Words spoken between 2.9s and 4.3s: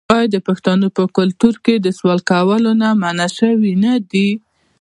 منع شوې نه ده؟